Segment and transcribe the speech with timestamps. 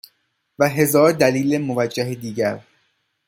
[0.59, 2.61] و هزار دلیل موجه دیگر